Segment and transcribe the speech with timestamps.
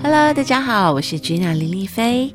[0.00, 2.32] Hello，大家好，我是 Gina 林丽菲。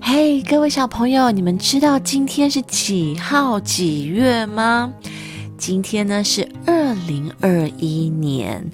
[0.00, 4.90] 嘿，各位小朋友，你们知道今天是几号几月吗？
[5.58, 8.64] 今天呢是二零二一年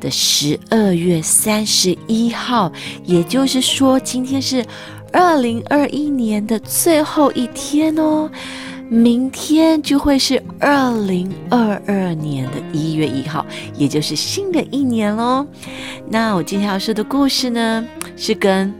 [0.00, 2.72] 的十二月三十一号，
[3.04, 4.64] 也就是说今天是
[5.12, 8.30] 二零二一年的最后一天哦。
[8.92, 15.46] 明天就会是二零二二年的一月一号，也就是新的一年喽。
[16.10, 17.82] 那我今天要说的故事呢，
[18.16, 18.70] 是跟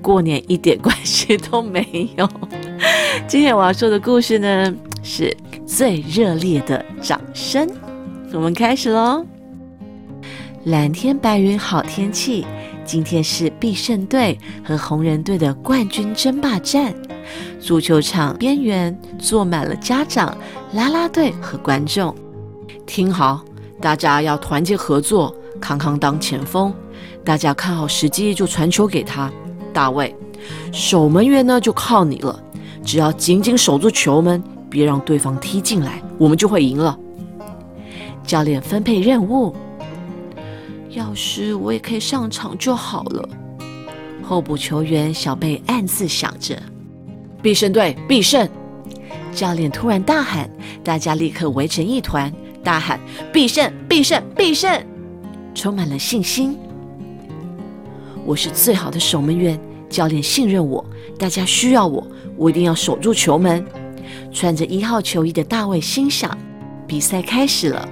[0.00, 2.30] 过年一点关系都没有。
[3.26, 5.36] 今天我要说的故事呢，是
[5.66, 7.68] 最热烈的掌声。
[8.32, 9.26] 我们开始喽！
[10.66, 12.46] 蓝天白云好天气，
[12.84, 16.94] 今天是必胜队和红人队的冠军争霸战。
[17.60, 20.36] 足球场边缘坐满了家长、
[20.72, 22.14] 啦啦队和观众。
[22.86, 23.44] 听好，
[23.80, 25.34] 大家要团结合作。
[25.58, 26.72] 康康当前锋，
[27.24, 29.32] 大家看好时机就传球给他。
[29.72, 30.14] 大卫，
[30.70, 32.38] 守门员呢就靠你了，
[32.84, 36.96] 只要紧紧守住球门，别让对方踢进来，我们就会赢了。
[38.22, 39.56] 教练分配任务，
[40.90, 43.26] 要是我也可以上场就好了。
[44.22, 46.54] 候补球员小贝暗自想着。
[47.46, 48.48] 必胜队必胜！
[49.32, 50.50] 教练突然大喊，
[50.82, 52.98] 大家立刻围成一团，大喊
[53.32, 53.72] ：“必胜！
[53.88, 54.20] 必胜！
[54.34, 54.84] 必胜！”
[55.54, 56.58] 充满了信心。
[58.24, 59.56] 我是最好的守门员，
[59.88, 60.84] 教练信任我，
[61.16, 62.04] 大家需要我，
[62.36, 63.64] 我一定要守住球门。
[64.32, 66.36] 穿着一号球衣的大卫心想：
[66.84, 67.88] 比赛开始了，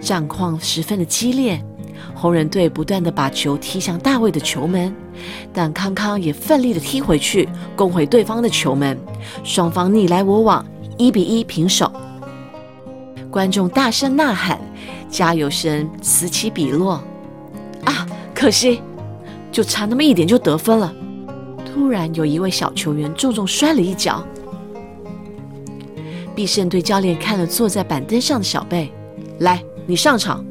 [0.00, 1.60] 战况十分的激烈。
[2.26, 4.92] 红人队不断的把球踢向大卫的球门，
[5.52, 8.98] 但康康也奋力的踢回去，攻回对方的球门。
[9.44, 10.66] 双方你来我往，
[10.98, 11.88] 一比一平手。
[13.30, 14.60] 观众大声呐喊，
[15.08, 17.00] 加油声此起彼落。
[17.84, 18.82] 啊，可惜，
[19.52, 20.92] 就差那么一点就得分了。
[21.64, 24.20] 突然有一位小球员重重摔了一跤。
[26.34, 28.92] 必胜队教练看了坐在板凳上的小贝，
[29.38, 30.44] 来，你上场。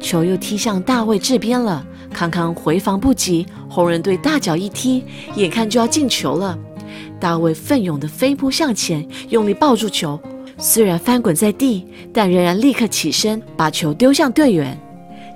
[0.00, 5.04] 球又踢向大卫这边了，康康回防不及，红人队大脚一踢，
[5.36, 6.58] 眼看就要进球了。
[7.20, 10.18] 大卫奋勇地飞扑向前，用力抱住球，
[10.58, 14.78] 虽然翻滚在地，但仍然立刻起身，把球丢向队员。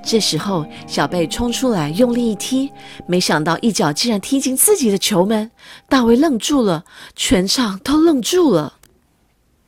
[0.02, 2.70] 这时候，小贝冲出来，用力一踢，
[3.06, 5.50] 没想到一脚竟然踢进自己的球门。
[5.88, 8.74] 大卫愣住了，全场都愣住了。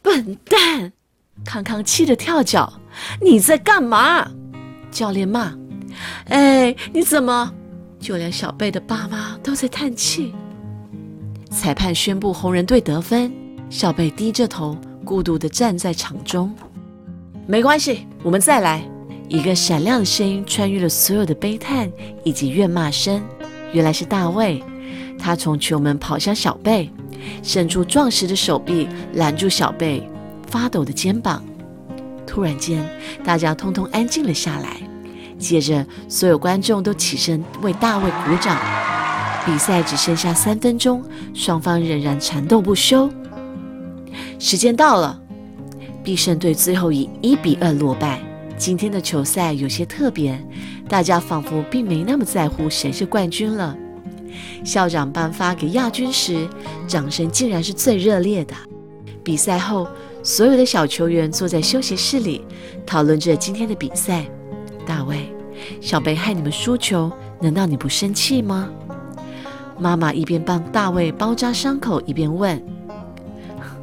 [0.02, 0.92] 笨蛋！
[1.44, 2.80] 康康气得跳脚，
[3.22, 4.30] 你在干嘛？
[4.96, 5.52] 教练骂
[6.28, 7.52] ：“哎，你怎么？”
[8.00, 10.34] 就连小贝的爸妈都在叹气。
[11.50, 13.30] 裁判宣布红人队得分。
[13.68, 14.74] 小贝低着头，
[15.04, 16.54] 孤独地站在场中。
[17.46, 18.82] 没关系，我们再来。
[19.28, 21.92] 一个闪亮的声音穿越了所有的悲叹
[22.24, 23.22] 以及怨骂声。
[23.72, 24.62] 原来是大卫，
[25.18, 26.90] 他从球门跑向小贝，
[27.42, 30.08] 伸出壮实的手臂拦住小贝
[30.46, 31.44] 发抖的肩膀。
[32.26, 32.84] 突然间，
[33.24, 34.76] 大家通通安静了下来。
[35.38, 38.58] 接着，所有观众都起身为大卫鼓掌。
[39.44, 43.08] 比赛只剩下三分钟，双方仍然缠斗不休。
[44.38, 45.20] 时间到了，
[46.02, 48.20] 必胜队最后以一比二落败。
[48.56, 50.42] 今天的球赛有些特别，
[50.88, 53.76] 大家仿佛并没那么在乎谁是冠军了。
[54.64, 56.48] 校长颁发给亚军时，
[56.88, 58.54] 掌声竟然是最热烈的。
[59.22, 59.86] 比赛后，
[60.26, 62.44] 所有的小球员坐在休息室里，
[62.84, 64.26] 讨论着今天的比赛。
[64.84, 65.32] 大卫，
[65.80, 68.68] 小贝害你们输球，难道你不生气吗？
[69.78, 72.60] 妈妈一边帮大卫包扎伤口，一边问：“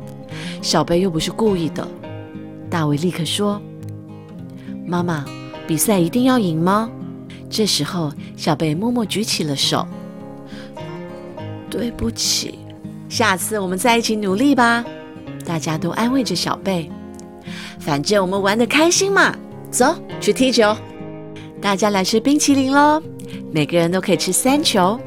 [0.62, 1.88] 小贝又不是故意的。”
[2.70, 3.62] 大卫立刻说
[4.86, 5.24] ：“妈妈，
[5.66, 6.92] 比赛一定要赢吗？”
[7.50, 9.88] 这时候，小贝默默举起了手
[11.72, 12.60] ：“对不起，
[13.08, 14.84] 下次我们再一起努力吧。”
[15.46, 16.90] 大家都安慰着小贝
[17.80, 19.36] ：“反正我们玩得开心嘛，
[19.70, 20.76] 走去踢球。”
[21.62, 23.02] 大家来吃冰淇淋喽！
[23.52, 25.00] 每个人都可以吃三球。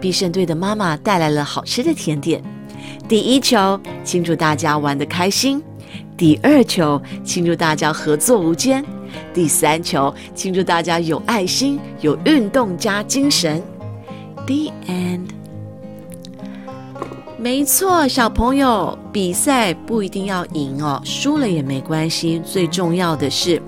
[0.00, 2.42] 必胜队的妈妈带来了好吃的甜点。
[3.06, 5.60] 第一球，庆祝大家玩得开心；
[6.16, 8.82] 第二球，庆祝大家合作无间；
[9.34, 13.62] 第三球，庆祝大家有爱心、有运动加精神。
[14.46, 15.39] The end。
[17.40, 22.38] 没错，小朋友，比赛不一定要赢哦，输了也没关系。
[22.44, 23.60] 最重要的是。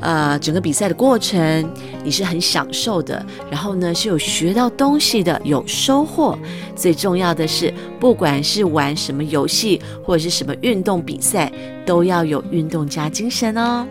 [0.00, 1.68] 呃，整个比赛的过程
[2.04, 6.38] 你是很享受的，然后呢是有学到东西的，有收获。
[6.76, 11.50] 最重要的是，不管是玩什么游戏或者是什么运动比赛，
[11.84, 13.84] 都要有运动加精神哦。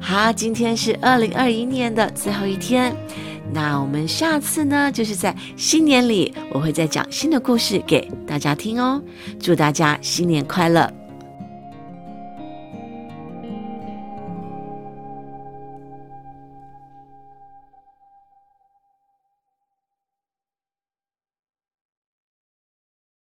[0.00, 2.94] 好，今天是二零二一年的最后一天，
[3.52, 9.02] 那我们下次呢，就是在新年里，我会再讲新的故事给大家听哦。
[9.40, 10.97] 祝大家新年快乐！